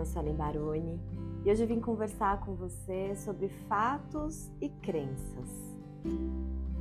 nome 0.00 0.02
é 0.02 0.04
Suelen 0.04 0.34
Baroni 0.34 1.00
e 1.44 1.50
hoje 1.50 1.66
vim 1.66 1.80
conversar 1.80 2.40
com 2.40 2.54
você 2.54 3.14
sobre 3.16 3.48
fatos 3.68 4.50
e 4.60 4.68
crenças. 4.68 5.78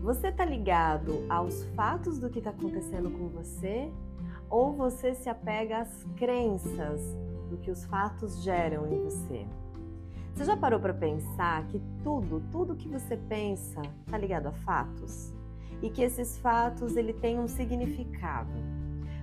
Você 0.02 0.32
tá 0.32 0.46
ligado 0.46 1.26
aos 1.30 1.66
fatos 1.76 2.20
do 2.20 2.30
que 2.30 2.40
está 2.40 2.52
acontecendo 2.52 3.12
com 3.12 3.28
você 3.28 3.92
ou 4.50 4.74
você 4.74 5.14
se 5.14 5.30
apega 5.30 5.80
às 5.80 6.04
crenças 6.16 7.02
do 7.50 7.58
que 7.58 7.70
os 7.70 7.86
fatos 7.86 8.42
geram 8.42 8.88
em 8.88 9.04
você? 9.04 9.46
Você 10.34 10.46
já 10.46 10.56
parou 10.56 10.80
para 10.80 10.94
pensar 10.94 11.68
que 11.68 11.82
tudo, 12.04 12.42
tudo 12.52 12.76
que 12.76 12.88
você 12.88 13.18
pensa 13.18 13.82
tá 14.10 14.18
ligado 14.18 14.48
a 14.48 14.54
fatos? 14.54 15.34
E 15.82 15.90
que 15.90 16.02
esses 16.02 16.38
fatos 16.38 16.96
ele 16.96 17.14
tem 17.14 17.38
um 17.40 17.48
significado. 17.48 18.54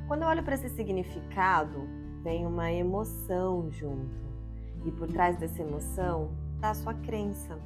Quando 0.06 0.22
eu 0.22 0.28
olho 0.28 0.42
para 0.42 0.54
esse 0.54 0.68
significado, 0.68 2.05
vem 2.26 2.44
uma 2.44 2.72
emoção 2.72 3.70
junto. 3.70 4.26
E 4.84 4.90
por 4.90 5.06
trás 5.06 5.36
dessa 5.36 5.62
emoção 5.62 6.32
está 6.56 6.70
a 6.70 6.74
sua 6.74 6.92
crença. 6.92 7.56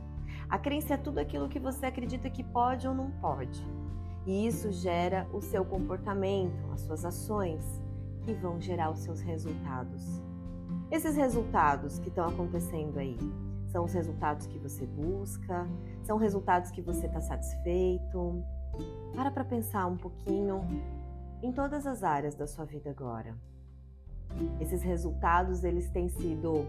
A 0.51 0.59
crença 0.59 0.92
é 0.92 0.96
tudo 0.98 1.18
aquilo 1.18 1.48
que 1.48 1.59
você 1.59 1.87
acredita 1.87 2.28
que 2.28 2.45
pode 2.45 2.87
ou 2.87 2.95
não 2.95 3.10
pode. 3.23 3.66
E 4.27 4.46
isso 4.46 4.70
gera 4.70 5.27
o 5.32 5.41
seu 5.41 5.65
comportamento, 5.65 6.70
as 6.74 6.82
suas 6.82 7.06
ações, 7.06 7.80
que 8.20 8.34
vão 8.34 8.60
gerar 8.60 8.91
os 8.91 8.98
seus 8.98 9.23
resultados. 9.23 10.20
Esses 10.90 11.16
resultados 11.16 11.98
que 11.98 12.10
estão 12.10 12.29
acontecendo 12.29 12.98
aí 12.98 13.16
são 13.68 13.87
os 13.87 13.95
resultados 13.95 14.46
que 14.46 14.59
você 14.59 14.84
busca, 14.84 15.66
são 16.02 16.18
resultados 16.18 16.70
que 16.70 16.82
você 16.82 17.06
está 17.06 17.23
satisfeito. 17.23 18.45
Para 19.15 19.30
para 19.30 19.45
pensar 19.45 19.87
um 19.87 19.96
pouquinho 19.96 20.60
em 21.42 21.51
todas 21.51 21.87
as 21.87 22.02
áreas 22.04 22.34
da 22.34 22.46
sua 22.46 22.66
vida 22.66 22.90
agora. 22.90 23.34
Esses 24.60 24.82
resultados 24.82 25.64
eles 25.64 25.88
têm 25.90 26.09
sido 26.09 26.66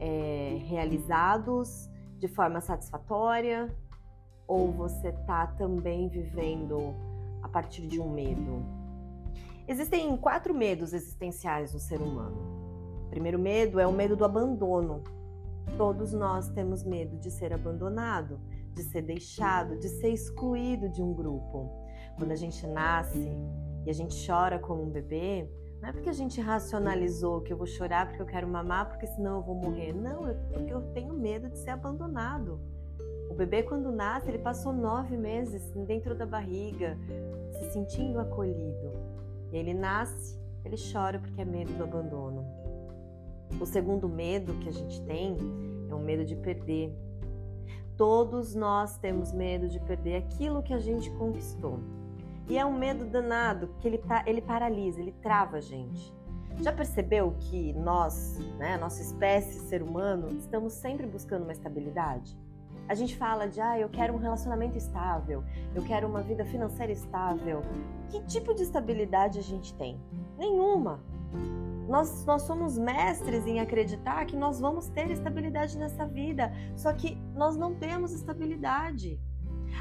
é, 0.00 0.58
realizados 0.64 1.88
de 2.18 2.28
forma 2.28 2.60
satisfatória 2.60 3.74
ou 4.46 4.70
você 4.72 5.08
está 5.08 5.46
também 5.46 6.08
vivendo 6.08 6.94
a 7.42 7.48
partir 7.48 7.86
de 7.86 8.00
um 8.00 8.12
medo? 8.12 8.62
Existem 9.66 10.16
quatro 10.16 10.52
medos 10.52 10.92
existenciais 10.92 11.72
no 11.72 11.78
ser 11.78 12.00
humano. 12.00 12.36
O 13.06 13.10
primeiro 13.10 13.38
medo 13.38 13.78
é 13.78 13.86
o 13.86 13.92
medo 13.92 14.16
do 14.16 14.24
abandono. 14.24 15.02
Todos 15.76 16.12
nós 16.12 16.48
temos 16.48 16.82
medo 16.82 17.16
de 17.18 17.30
ser 17.30 17.52
abandonado, 17.52 18.40
de 18.74 18.82
ser 18.82 19.02
deixado, 19.02 19.78
de 19.78 19.88
ser 19.88 20.08
excluído 20.08 20.88
de 20.88 21.00
um 21.00 21.14
grupo. 21.14 21.70
Quando 22.16 22.32
a 22.32 22.36
gente 22.36 22.66
nasce 22.66 23.30
e 23.86 23.90
a 23.90 23.92
gente 23.92 24.26
chora 24.26 24.58
como 24.58 24.82
um 24.82 24.90
bebê, 24.90 25.48
não 25.82 25.88
é 25.88 25.92
porque 25.92 26.08
a 26.08 26.12
gente 26.12 26.40
racionalizou 26.40 27.40
que 27.40 27.52
eu 27.52 27.56
vou 27.56 27.66
chorar 27.66 28.06
porque 28.06 28.22
eu 28.22 28.26
quero 28.26 28.46
mamar, 28.46 28.88
porque 28.88 29.04
senão 29.04 29.38
eu 29.38 29.42
vou 29.42 29.56
morrer. 29.56 29.92
Não, 29.92 30.28
é 30.28 30.34
porque 30.52 30.72
eu 30.72 30.80
tenho 30.92 31.12
medo 31.12 31.48
de 31.48 31.58
ser 31.58 31.70
abandonado. 31.70 32.60
O 33.28 33.34
bebê, 33.34 33.64
quando 33.64 33.90
nasce, 33.90 34.28
ele 34.28 34.38
passou 34.38 34.72
nove 34.72 35.16
meses 35.16 35.68
dentro 35.84 36.14
da 36.14 36.24
barriga, 36.24 36.96
se 37.50 37.72
sentindo 37.72 38.20
acolhido. 38.20 38.92
E 39.50 39.56
ele 39.56 39.74
nasce, 39.74 40.38
ele 40.64 40.76
chora 40.92 41.18
porque 41.18 41.40
é 41.40 41.44
medo 41.44 41.72
do 41.72 41.82
abandono. 41.82 42.46
O 43.60 43.66
segundo 43.66 44.08
medo 44.08 44.54
que 44.60 44.68
a 44.68 44.72
gente 44.72 45.02
tem 45.02 45.36
é 45.90 45.94
o 45.94 45.98
medo 45.98 46.24
de 46.24 46.36
perder. 46.36 46.96
Todos 47.96 48.54
nós 48.54 48.98
temos 48.98 49.32
medo 49.32 49.68
de 49.68 49.80
perder 49.80 50.14
aquilo 50.14 50.62
que 50.62 50.72
a 50.72 50.78
gente 50.78 51.10
conquistou. 51.10 51.80
E 52.48 52.58
é 52.58 52.64
um 52.64 52.76
medo 52.76 53.04
danado, 53.04 53.74
que 53.78 53.88
ele, 53.88 54.02
ele 54.26 54.42
paralisa, 54.42 55.00
ele 55.00 55.12
trava 55.12 55.58
a 55.58 55.60
gente. 55.60 56.12
Já 56.60 56.72
percebeu 56.72 57.34
que 57.38 57.72
nós, 57.72 58.38
né, 58.58 58.76
nossa 58.76 59.00
espécie, 59.00 59.58
ser 59.60 59.82
humano, 59.82 60.28
estamos 60.36 60.72
sempre 60.74 61.06
buscando 61.06 61.44
uma 61.44 61.52
estabilidade? 61.52 62.36
A 62.88 62.94
gente 62.94 63.16
fala 63.16 63.48
de, 63.48 63.60
ah, 63.60 63.78
eu 63.78 63.88
quero 63.88 64.12
um 64.12 64.18
relacionamento 64.18 64.76
estável, 64.76 65.42
eu 65.74 65.82
quero 65.82 66.06
uma 66.06 66.20
vida 66.20 66.44
financeira 66.44 66.92
estável. 66.92 67.62
Que 68.10 68.20
tipo 68.24 68.54
de 68.54 68.62
estabilidade 68.62 69.38
a 69.38 69.42
gente 69.42 69.72
tem? 69.74 70.00
Nenhuma. 70.36 71.00
Nós, 71.88 72.24
nós 72.24 72.42
somos 72.42 72.78
mestres 72.78 73.46
em 73.46 73.60
acreditar 73.60 74.24
que 74.26 74.36
nós 74.36 74.60
vamos 74.60 74.88
ter 74.88 75.10
estabilidade 75.10 75.78
nessa 75.78 76.06
vida, 76.06 76.52
só 76.76 76.92
que 76.92 77.16
nós 77.34 77.56
não 77.56 77.74
temos 77.74 78.12
estabilidade. 78.12 79.20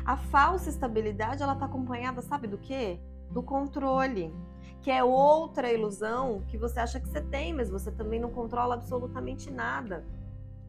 A 0.06 0.18
falsa 0.18 0.70
estabilidade, 0.70 1.44
ela 1.44 1.54
está 1.54 1.66
acompanhada, 1.66 2.22
sabe 2.22 2.48
do 2.48 2.58
quê? 2.58 3.00
Do 3.30 3.44
controle, 3.44 4.34
que 4.82 4.90
é 4.90 5.04
outra 5.04 5.72
ilusão 5.72 6.42
que 6.48 6.58
você 6.58 6.80
acha 6.80 7.00
que 7.00 7.08
você 7.08 7.22
tem, 7.22 7.54
mas 7.54 7.70
você 7.70 7.92
também 7.92 8.20
não 8.20 8.32
controla 8.32 8.76
absolutamente 8.76 9.52
nada. 9.52 10.04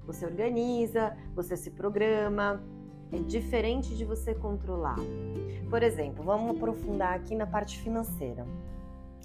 Você 0.06 0.26
organiza, 0.26 1.16
você 1.34 1.56
se 1.56 1.70
programa, 1.70 2.62
é 3.12 3.18
diferente 3.18 3.96
de 3.96 4.04
você 4.04 4.34
controlar. 4.34 4.98
Por 5.70 5.82
exemplo, 5.82 6.24
vamos 6.24 6.56
aprofundar 6.56 7.14
aqui 7.14 7.34
na 7.34 7.46
parte 7.46 7.78
financeira. 7.78 8.44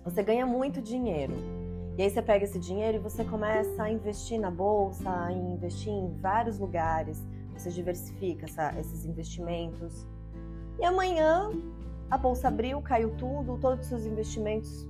Você 0.04 0.24
ganha 0.24 0.46
muito 0.46 0.82
dinheiro. 0.82 1.34
E 1.98 2.04
aí 2.04 2.10
você 2.10 2.22
pega 2.22 2.46
esse 2.46 2.60
dinheiro 2.60 2.98
e 2.98 3.00
você 3.00 3.26
começa 3.26 3.84
a 3.84 3.92
investir 3.92 4.40
na 4.40 4.52
bolsa, 4.52 5.10
a 5.10 5.32
investir 5.32 5.92
em 5.92 6.14
vários 6.22 6.60
lugares 6.60 7.26
você 7.62 7.70
diversifica 7.70 8.46
essa, 8.46 8.74
esses 8.80 9.06
investimentos. 9.06 10.06
E 10.80 10.86
amanhã 10.86 11.52
a 12.10 12.18
bolsa 12.18 12.48
abriu, 12.48 12.82
caiu 12.82 13.12
tudo, 13.18 13.58
todos 13.58 13.82
os 13.82 13.88
seus 13.88 14.06
investimentos 14.06 14.88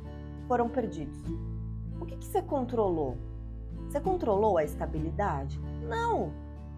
foram 0.47 0.69
perdidos. 0.69 1.17
O 1.99 2.05
que, 2.05 2.15
que 2.15 2.25
você 2.25 2.41
controlou? 2.41 3.17
Você 3.87 3.99
controlou 3.99 4.57
a 4.57 4.63
estabilidade? 4.63 5.59
Não! 5.87 6.31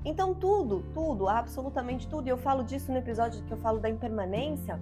Então 0.06 0.34
tudo, 0.34 0.84
tudo, 0.94 1.28
absolutamente 1.28 2.08
tudo, 2.08 2.28
e 2.28 2.30
eu 2.30 2.38
falo 2.38 2.64
disso 2.64 2.92
no 2.92 2.98
episódio 2.98 3.44
que 3.44 3.52
eu 3.52 3.58
falo 3.58 3.80
da 3.80 3.90
impermanência, 3.90 4.80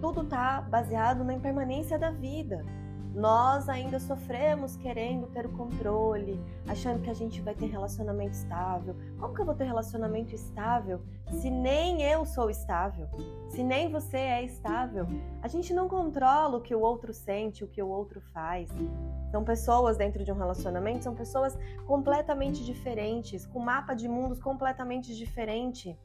tudo 0.00 0.22
está 0.22 0.60
baseado 0.60 1.24
na 1.24 1.34
impermanência 1.34 1.98
da 1.98 2.10
vida. 2.10 2.64
Nós 3.14 3.68
ainda 3.68 4.00
sofremos 4.00 4.76
querendo 4.76 5.28
ter 5.28 5.46
o 5.46 5.52
controle, 5.52 6.40
achando 6.66 7.00
que 7.00 7.08
a 7.08 7.14
gente 7.14 7.40
vai 7.40 7.54
ter 7.54 7.66
relacionamento 7.66 8.32
estável. 8.32 8.96
Como 9.20 9.32
que 9.32 9.40
eu 9.40 9.44
vou 9.44 9.54
ter 9.54 9.64
relacionamento 9.64 10.34
estável 10.34 11.00
se 11.28 11.48
nem 11.48 12.02
eu 12.02 12.26
sou 12.26 12.50
estável? 12.50 13.08
Se 13.50 13.62
nem 13.62 13.88
você 13.88 14.16
é 14.16 14.42
estável? 14.42 15.06
A 15.40 15.46
gente 15.46 15.72
não 15.72 15.88
controla 15.88 16.56
o 16.56 16.60
que 16.60 16.74
o 16.74 16.80
outro 16.80 17.14
sente, 17.14 17.62
o 17.62 17.68
que 17.68 17.80
o 17.80 17.86
outro 17.86 18.20
faz. 18.32 18.68
São 19.30 19.44
pessoas 19.44 19.96
dentro 19.96 20.24
de 20.24 20.32
um 20.32 20.36
relacionamento, 20.36 21.04
são 21.04 21.14
pessoas 21.14 21.56
completamente 21.86 22.64
diferentes, 22.64 23.46
com 23.46 23.60
mapa 23.60 23.94
de 23.94 24.08
mundos 24.08 24.40
completamente 24.40 25.14
diferente. 25.14 25.96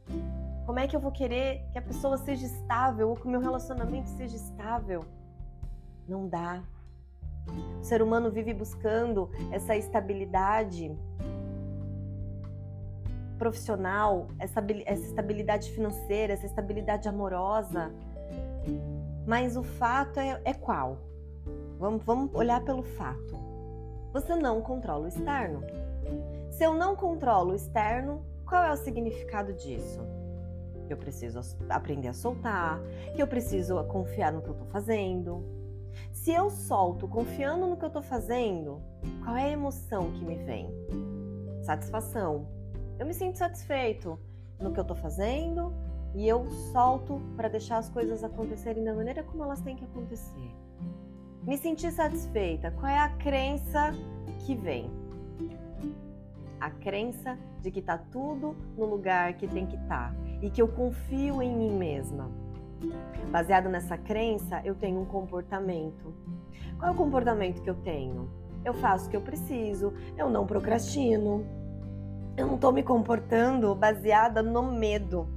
Como 0.64 0.78
é 0.78 0.88
que 0.88 0.96
eu 0.96 1.00
vou 1.00 1.12
querer 1.12 1.66
que 1.72 1.80
a 1.80 1.82
pessoa 1.82 2.20
seja 2.20 2.46
estável 2.46 3.10
ou 3.10 3.16
que 3.16 3.26
o 3.26 3.30
meu 3.30 3.42
relacionamento 3.42 4.10
seja 4.10 4.36
estável? 4.36 5.04
Não 6.08 6.28
dá. 6.28 6.62
O 7.80 7.84
ser 7.84 8.02
humano 8.02 8.32
vive 8.32 8.54
buscando 8.54 9.30
essa 9.52 9.76
estabilidade 9.76 10.96
profissional, 13.38 14.28
essa, 14.38 14.62
estabilidade 14.92 15.72
financeira, 15.72 16.34
essa 16.34 16.46
estabilidade 16.46 17.08
amorosa. 17.08 17.92
Mas 19.26 19.56
o 19.56 19.64
fato 19.64 20.20
é, 20.20 20.40
é 20.44 20.54
qual? 20.54 20.98
Vamos, 21.80 22.04
vamos 22.04 22.34
olhar 22.34 22.64
pelo 22.64 22.84
fato. 22.84 23.40
Você 24.12 24.36
não 24.36 24.62
controla 24.62 25.06
o 25.06 25.08
externo. 25.08 25.64
Se 26.52 26.64
eu 26.64 26.74
não 26.74 26.96
controlo 26.96 27.52
o 27.52 27.56
externo, 27.56 28.22
qual 28.46 28.64
é 28.64 28.72
o 28.74 28.78
significado 28.78 29.54
disso? 29.54 30.02
Eu 30.90 30.98
preciso 30.98 31.40
aprender 31.70 32.08
a 32.10 32.14
soltar, 32.14 32.82
que 33.16 33.22
eu 33.22 33.28
preciso 33.28 33.82
confiar 33.86 34.34
no 34.34 34.42
que 34.42 34.50
eu 34.50 34.54
estou 34.54 34.68
fazendo, 34.68 35.44
se 36.30 36.36
eu 36.36 36.48
solto 36.52 37.08
confiando 37.08 37.66
no 37.66 37.76
que 37.76 37.84
eu 37.84 37.88
estou 37.88 38.04
fazendo, 38.04 38.80
qual 39.24 39.36
é 39.36 39.46
a 39.46 39.50
emoção 39.50 40.12
que 40.12 40.24
me 40.24 40.36
vem? 40.36 40.70
Satisfação. 41.64 42.48
Eu 43.00 43.08
me 43.08 43.16
sinto 43.16 43.40
satisfeito 43.40 44.20
no 44.60 44.72
que 44.72 44.80
eu 44.80 44.84
estou 44.84 44.96
fazendo 44.96 45.74
e 46.14 46.28
eu 46.28 46.48
solto 46.72 47.20
para 47.36 47.48
deixar 47.48 47.80
as 47.80 47.90
coisas 47.90 48.24
acontecerem 48.24 48.84
da 48.84 48.94
maneira 48.94 49.24
como 49.24 49.44
elas 49.44 49.60
têm 49.62 49.76
que 49.76 49.84
acontecer. 49.84 50.56
Me 51.42 51.58
sentir 51.58 51.92
satisfeita. 51.92 52.70
Qual 52.74 52.86
é 52.86 53.00
a 53.00 53.10
crença 53.10 53.92
que 54.46 54.54
vem? 54.54 54.88
A 56.62 56.70
crença 56.70 57.40
de 57.60 57.72
que 57.72 57.80
está 57.80 57.98
tudo 57.98 58.56
no 58.78 58.86
lugar 58.86 59.34
que 59.34 59.48
tem 59.48 59.66
que 59.66 59.78
estar 59.78 60.14
tá, 60.14 60.16
e 60.44 60.52
que 60.52 60.62
eu 60.62 60.68
confio 60.68 61.42
em 61.42 61.58
mim 61.58 61.72
mesma. 61.72 62.30
Baseado 63.32 63.70
nessa 63.70 63.98
crença, 63.98 64.62
eu 64.64 64.76
tenho 64.76 65.02
um 65.02 65.06
comportamento. 65.06 66.14
Qual 66.78 66.92
é 66.92 66.94
o 66.94 66.98
comportamento 66.98 67.62
que 67.62 67.70
eu 67.70 67.76
tenho? 67.76 68.30
Eu 68.64 68.74
faço 68.74 69.08
o 69.08 69.10
que 69.10 69.18
eu 69.18 69.22
preciso, 69.22 69.94
eu 70.18 70.30
não 70.30 70.46
procrastino, 70.46 71.46
eu 72.36 72.48
não 72.48 72.56
estou 72.56 72.72
me 72.72 72.84
comportando 72.84 73.76
baseada 73.76 74.42
no 74.42 74.64
medo. 74.64 75.28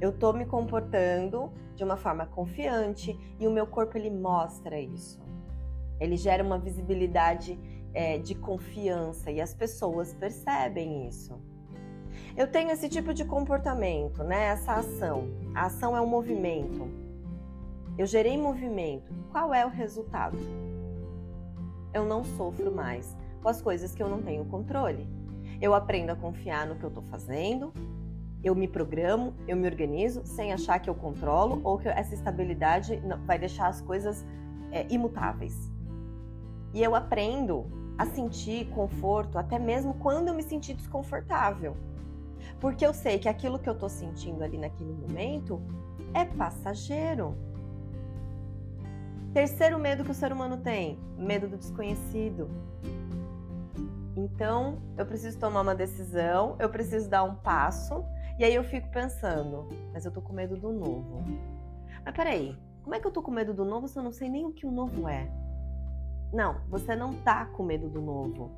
Eu 0.00 0.10
estou 0.10 0.32
me 0.32 0.44
comportando 0.44 1.50
de 1.74 1.84
uma 1.84 1.96
forma 1.96 2.26
confiante 2.26 3.18
e 3.38 3.46
o 3.46 3.50
meu 3.50 3.66
corpo 3.66 3.96
ele 3.96 4.10
mostra 4.10 4.80
isso. 4.80 5.20
Ele 6.00 6.16
gera 6.16 6.42
uma 6.42 6.58
visibilidade 6.58 7.58
é, 7.94 8.18
de 8.18 8.34
confiança 8.34 9.30
e 9.30 9.40
as 9.40 9.54
pessoas 9.54 10.14
percebem 10.14 11.06
isso. 11.06 11.38
Eu 12.36 12.46
tenho 12.46 12.70
esse 12.70 12.88
tipo 12.88 13.14
de 13.14 13.24
comportamento, 13.24 14.22
né? 14.22 14.46
Essa 14.46 14.74
ação. 14.74 15.28
A 15.54 15.66
ação 15.66 15.96
é 15.96 16.00
um 16.00 16.06
movimento. 16.06 16.88
Eu 17.98 18.06
gerei 18.06 18.36
movimento. 18.36 19.12
Qual 19.32 19.54
é 19.54 19.64
o 19.64 19.70
resultado? 19.70 20.36
Eu 21.92 22.04
não 22.04 22.24
sofro 22.24 22.70
mais 22.70 23.16
com 23.42 23.48
as 23.48 23.62
coisas 23.62 23.94
que 23.94 24.02
eu 24.02 24.08
não 24.08 24.20
tenho 24.20 24.44
controle. 24.44 25.08
Eu 25.60 25.74
aprendo 25.74 26.10
a 26.10 26.16
confiar 26.16 26.66
no 26.66 26.76
que 26.76 26.84
eu 26.84 26.88
estou 26.88 27.04
fazendo, 27.04 27.72
eu 28.44 28.54
me 28.54 28.68
programo, 28.68 29.34
eu 29.48 29.56
me 29.56 29.66
organizo 29.66 30.24
sem 30.24 30.52
achar 30.52 30.78
que 30.78 30.90
eu 30.90 30.94
controlo 30.94 31.60
ou 31.64 31.78
que 31.78 31.88
essa 31.88 32.14
estabilidade 32.14 33.02
vai 33.24 33.38
deixar 33.38 33.68
as 33.68 33.80
coisas 33.80 34.24
é, 34.70 34.86
imutáveis. 34.90 35.70
E 36.74 36.82
eu 36.82 36.94
aprendo 36.94 37.66
a 37.96 38.04
sentir 38.04 38.68
conforto 38.70 39.38
até 39.38 39.58
mesmo 39.58 39.94
quando 39.94 40.28
eu 40.28 40.34
me 40.34 40.42
sentir 40.42 40.74
desconfortável. 40.74 41.76
Porque 42.60 42.84
eu 42.86 42.94
sei 42.94 43.18
que 43.18 43.28
aquilo 43.28 43.58
que 43.58 43.68
eu 43.68 43.74
estou 43.74 43.88
sentindo 43.88 44.42
ali 44.42 44.58
naquele 44.58 44.92
momento 44.92 45.60
é 46.14 46.24
passageiro. 46.24 47.36
Terceiro 49.32 49.78
medo 49.78 50.02
que 50.02 50.10
o 50.10 50.14
ser 50.14 50.32
humano 50.32 50.56
tem: 50.56 50.98
medo 51.18 51.46
do 51.48 51.56
desconhecido. 51.56 52.48
Então, 54.16 54.78
eu 54.96 55.04
preciso 55.04 55.38
tomar 55.38 55.60
uma 55.60 55.74
decisão, 55.74 56.56
eu 56.58 56.70
preciso 56.70 57.08
dar 57.10 57.22
um 57.22 57.34
passo, 57.34 58.02
e 58.38 58.44
aí 58.44 58.54
eu 58.54 58.64
fico 58.64 58.90
pensando, 58.90 59.68
mas 59.92 60.06
eu 60.06 60.10
tô 60.10 60.22
com 60.22 60.32
medo 60.32 60.56
do 60.56 60.72
novo. 60.72 61.22
Mas 62.02 62.14
peraí, 62.14 62.56
como 62.82 62.94
é 62.94 63.00
que 63.00 63.06
eu 63.06 63.10
tô 63.10 63.20
com 63.20 63.30
medo 63.30 63.52
do 63.52 63.64
novo 63.64 63.86
se 63.86 63.98
eu 63.98 64.02
não 64.02 64.12
sei 64.12 64.30
nem 64.30 64.46
o 64.46 64.52
que 64.52 64.66
o 64.66 64.70
novo 64.70 65.06
é? 65.06 65.30
Não, 66.32 66.60
você 66.68 66.96
não 66.96 67.12
tá 67.12 67.44
com 67.46 67.62
medo 67.62 67.88
do 67.88 68.00
novo. 68.00 68.52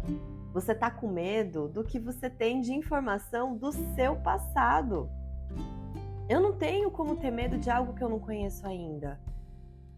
Você 0.52 0.74
tá 0.74 0.90
com 0.90 1.08
medo 1.08 1.68
do 1.68 1.84
que 1.84 1.98
você 1.98 2.28
tem 2.30 2.60
de 2.60 2.72
informação 2.72 3.56
do 3.56 3.72
seu 3.94 4.16
passado. 4.16 5.10
Eu 6.28 6.40
não 6.40 6.52
tenho 6.52 6.90
como 6.90 7.16
ter 7.16 7.30
medo 7.30 7.58
de 7.58 7.70
algo 7.70 7.94
que 7.94 8.02
eu 8.02 8.08
não 8.08 8.18
conheço 8.18 8.66
ainda. 8.66 9.20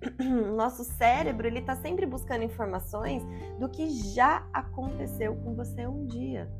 nosso 0.57 0.85
cérebro 0.85 1.47
ele 1.47 1.59
está 1.59 1.77
sempre 1.77 2.07
buscando 2.07 2.45
informações 2.45 3.23
do 3.59 3.69
que 3.69 3.91
já 3.91 4.47
aconteceu 4.53 5.37
com 5.37 5.55
você 5.55 5.87
um 5.87 6.07
dia. 6.07 6.51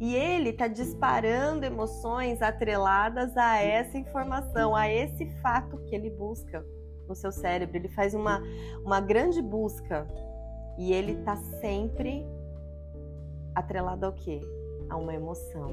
E 0.00 0.14
ele 0.14 0.50
está 0.50 0.66
disparando 0.66 1.64
emoções 1.64 2.42
atreladas 2.42 3.36
a 3.36 3.58
essa 3.58 3.96
informação, 3.96 4.74
a 4.74 4.88
esse 4.88 5.26
fato 5.40 5.78
que 5.84 5.94
ele 5.94 6.10
busca 6.10 6.64
no 7.08 7.14
seu 7.14 7.30
cérebro. 7.30 7.76
Ele 7.76 7.88
faz 7.88 8.12
uma, 8.12 8.42
uma 8.84 9.00
grande 9.00 9.40
busca 9.40 10.06
e 10.76 10.92
ele 10.92 11.12
está 11.12 11.36
sempre 11.36 12.26
atrelado 13.54 14.06
ao 14.06 14.12
quê? 14.12 14.40
A 14.88 14.96
uma 14.96 15.14
emoção. 15.14 15.72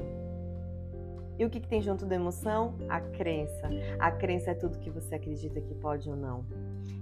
E 1.38 1.44
o 1.44 1.50
que, 1.50 1.60
que 1.60 1.68
tem 1.68 1.80
junto 1.80 2.06
da 2.06 2.14
emoção? 2.14 2.74
A 2.88 3.00
crença. 3.00 3.68
A 3.98 4.10
crença 4.10 4.50
é 4.50 4.54
tudo 4.54 4.78
que 4.78 4.90
você 4.90 5.14
acredita 5.14 5.60
que 5.60 5.74
pode 5.74 6.08
ou 6.08 6.16
não. 6.16 6.44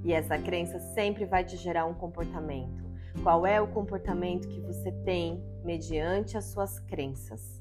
E 0.05 0.13
essa 0.13 0.39
crença 0.39 0.79
sempre 0.79 1.25
vai 1.25 1.45
te 1.45 1.57
gerar 1.57 1.85
um 1.87 1.95
comportamento. 1.95 2.83
Qual 3.23 3.45
é 3.45 3.61
o 3.61 3.67
comportamento 3.67 4.49
que 4.49 4.61
você 4.61 4.93
tem 4.93 5.43
mediante 5.65 6.39
as 6.39 6.45
suas 6.45 6.79
crenças? 6.79 7.61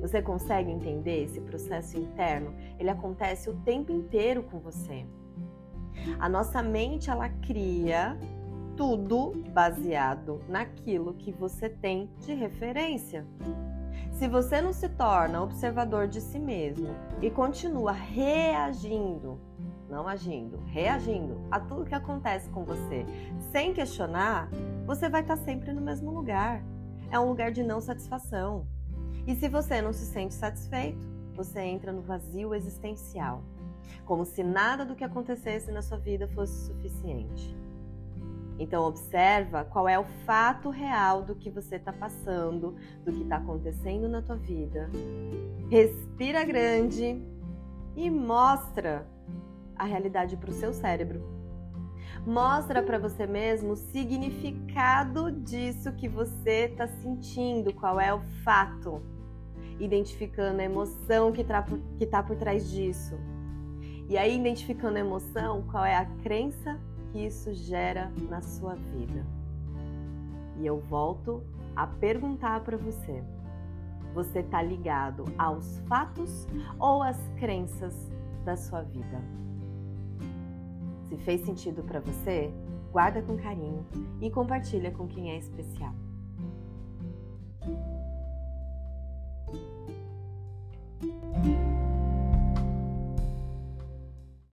Você 0.00 0.22
consegue 0.22 0.70
entender 0.70 1.24
esse 1.24 1.40
processo 1.40 1.98
interno? 1.98 2.54
Ele 2.78 2.90
acontece 2.90 3.50
o 3.50 3.54
tempo 3.62 3.90
inteiro 3.90 4.44
com 4.44 4.58
você. 4.60 5.04
A 6.20 6.28
nossa 6.28 6.62
mente 6.62 7.10
ela 7.10 7.28
cria 7.28 8.16
tudo 8.78 9.32
baseado 9.52 10.40
naquilo 10.48 11.14
que 11.14 11.32
você 11.32 11.68
tem 11.68 12.08
de 12.20 12.32
referência. 12.32 13.26
Se 14.12 14.28
você 14.28 14.62
não 14.62 14.72
se 14.72 14.88
torna 14.88 15.42
observador 15.42 16.06
de 16.06 16.20
si 16.20 16.38
mesmo 16.38 16.94
e 17.20 17.28
continua 17.28 17.90
reagindo, 17.90 19.40
não 19.90 20.06
agindo, 20.06 20.60
reagindo 20.66 21.40
a 21.50 21.58
tudo 21.58 21.86
que 21.86 21.94
acontece 21.94 22.48
com 22.50 22.64
você, 22.64 23.04
sem 23.50 23.74
questionar, 23.74 24.48
você 24.86 25.08
vai 25.08 25.22
estar 25.22 25.38
sempre 25.38 25.72
no 25.72 25.80
mesmo 25.80 26.12
lugar. 26.12 26.62
É 27.10 27.18
um 27.18 27.30
lugar 27.30 27.50
de 27.50 27.64
não 27.64 27.80
satisfação. 27.80 28.64
E 29.26 29.34
se 29.34 29.48
você 29.48 29.82
não 29.82 29.92
se 29.92 30.06
sente 30.06 30.34
satisfeito, 30.34 31.04
você 31.34 31.62
entra 31.62 31.92
no 31.92 32.02
vazio 32.02 32.54
existencial, 32.54 33.42
como 34.04 34.24
se 34.24 34.44
nada 34.44 34.84
do 34.84 34.94
que 34.94 35.02
acontecesse 35.02 35.72
na 35.72 35.82
sua 35.82 35.98
vida 35.98 36.28
fosse 36.28 36.66
suficiente. 36.66 37.67
Então 38.58 38.84
observa 38.84 39.64
qual 39.64 39.88
é 39.88 39.98
o 39.98 40.04
fato 40.26 40.68
real 40.68 41.22
do 41.22 41.36
que 41.36 41.48
você 41.48 41.76
está 41.76 41.92
passando, 41.92 42.74
do 43.04 43.12
que 43.12 43.22
está 43.22 43.36
acontecendo 43.36 44.08
na 44.08 44.20
tua 44.20 44.36
vida. 44.36 44.90
Respira 45.70 46.44
grande 46.44 47.22
e 47.94 48.10
mostra 48.10 49.06
a 49.76 49.84
realidade 49.84 50.36
para 50.36 50.50
o 50.50 50.52
seu 50.52 50.72
cérebro. 50.72 51.22
Mostra 52.26 52.82
para 52.82 52.98
você 52.98 53.26
mesmo 53.26 53.72
o 53.72 53.76
significado 53.76 55.30
disso 55.30 55.92
que 55.92 56.08
você 56.08 56.66
está 56.66 56.88
sentindo, 56.88 57.72
qual 57.72 58.00
é 58.00 58.12
o 58.12 58.20
fato, 58.44 59.00
identificando 59.78 60.60
a 60.60 60.64
emoção 60.64 61.30
que 61.32 61.42
está 61.42 62.22
por, 62.22 62.36
trás 62.36 62.70
disso. 62.70 63.14
E 64.08 64.18
aí, 64.18 64.36
identificando 64.36 64.96
a 64.96 65.00
emoção, 65.00 65.62
qual 65.70 65.84
é 65.84 65.96
a 65.96 66.04
crença 66.22 66.80
que 67.10 67.24
isso 67.26 67.52
gera 67.52 68.12
na 68.28 68.40
sua 68.40 68.74
vida. 68.74 69.24
E 70.58 70.66
eu 70.66 70.80
volto 70.80 71.42
a 71.74 71.86
perguntar 71.86 72.60
para 72.60 72.76
você: 72.76 73.22
você 74.14 74.40
está 74.40 74.62
ligado 74.62 75.24
aos 75.38 75.78
fatos 75.88 76.46
ou 76.78 77.02
às 77.02 77.18
crenças 77.38 77.94
da 78.44 78.56
sua 78.56 78.82
vida? 78.82 79.22
Se 81.08 81.16
fez 81.18 81.40
sentido 81.42 81.82
para 81.82 82.00
você, 82.00 82.52
guarda 82.92 83.22
com 83.22 83.36
carinho 83.36 83.86
e 84.20 84.30
compartilha 84.30 84.90
com 84.90 85.06
quem 85.06 85.30
é 85.30 85.38
especial. 85.38 85.94